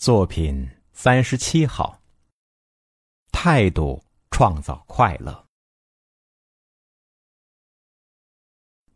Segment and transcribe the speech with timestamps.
[0.00, 2.00] 作品三十七号。
[3.32, 5.44] 态度创造快乐。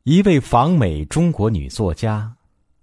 [0.04, 2.35] 一位访美中国女作家，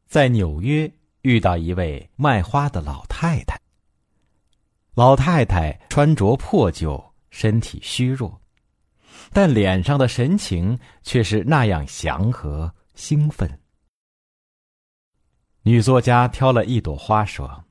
[0.06, 3.60] 在纽约遇到一位卖花的老太太。
[4.94, 8.40] 老太太穿着破旧，身体虚弱，
[9.34, 13.60] 但脸上的神情却是那样祥和兴奋。
[15.64, 17.66] 女作家挑了一朵花说。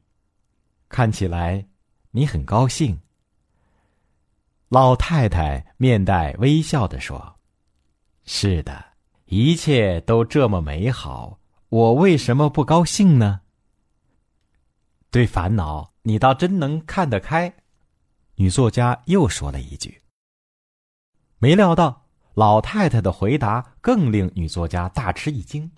[0.90, 1.66] 看起来，
[2.10, 3.00] 你很高兴。
[4.68, 7.36] 老太太面带微笑的说
[8.26, 8.84] ：“是的，
[9.26, 13.40] 一切都这么美好，我为什么不高兴呢？”
[15.12, 17.54] 对烦恼，你倒真能看得开。
[18.34, 20.02] 女作家又说了一句。
[21.38, 22.04] 没料到，
[22.34, 25.70] 老太太的回答更令女作家大吃一惊。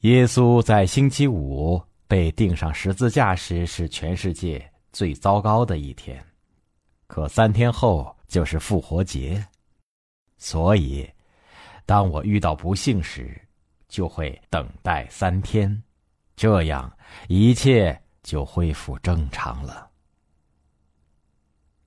[0.00, 1.80] 耶稣在星期五。
[2.12, 6.22] 被钉上十字架时是全世界最糟糕的一天，
[7.06, 9.42] 可三天后就是复活节，
[10.36, 11.10] 所以，
[11.86, 13.40] 当我遇到不幸时，
[13.88, 15.82] 就会等待三天，
[16.36, 16.94] 这样
[17.28, 19.88] 一切就恢复正常了。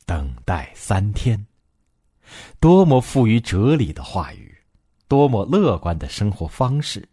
[0.07, 1.45] 等待三天，
[2.59, 4.57] 多么富于哲理的话语，
[5.07, 7.07] 多么乐观的生活方式。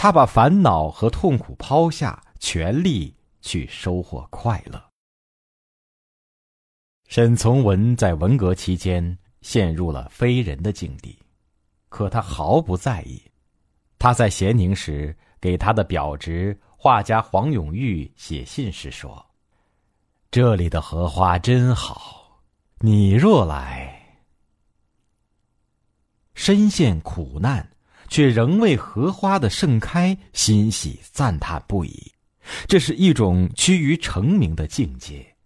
[0.00, 4.80] 他把烦恼和痛苦抛下，全力去收获快乐。
[7.08, 11.18] 沈从文在文革期间陷入了非人的境地，
[11.88, 13.20] 可他毫不在意。
[13.98, 19.26] 他在咸宁时给他的表侄画家黄永玉写信时说
[20.30, 22.40] ：“这里的荷花真好，
[22.78, 24.16] 你若来，
[26.34, 27.68] 深陷苦难。”
[28.08, 32.12] 却仍为荷花的盛开欣喜赞叹不已，
[32.66, 35.36] 这是一种趋于成名的境界，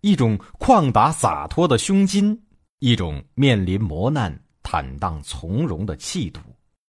[0.00, 2.38] 一种旷达洒脱的胸襟，
[2.78, 6.40] 一种面临磨难坦荡从容的气度，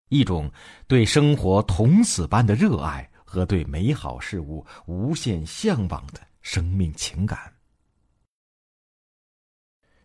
[0.09, 0.51] 一种
[0.87, 7.53] 对生活同死般的热爱和对美好事物无限向往的生命情感。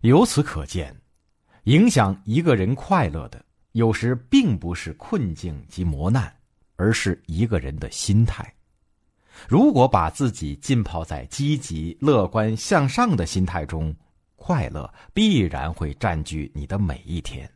[0.01, 0.95] 由此可见，
[1.63, 3.43] 影响一个人快乐的。
[3.77, 6.35] 有时并不是困境及磨难，
[6.77, 8.51] 而是一个人的心态。
[9.47, 13.95] 如果把自己浸泡在积极、乐观、向上的心态中，
[14.35, 17.47] 快乐必然会占据你的每一天。